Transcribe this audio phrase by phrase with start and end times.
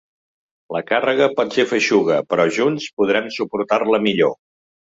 [0.75, 4.39] La càrrega pot ser feixuga, però junts podrem suportar-la millor.